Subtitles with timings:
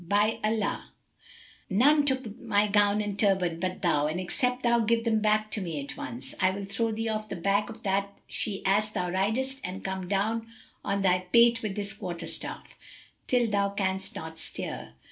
[0.07, 0.93] By Allah,
[1.69, 5.61] none took my gown and turband but thou, and except thou give them back to
[5.61, 9.11] me at once, I will throw thee off the back of that she ass thou
[9.11, 10.47] ridest and come down
[10.83, 12.75] on thy pate with this quarterstaff,
[13.27, 14.93] till thou canst not stir!"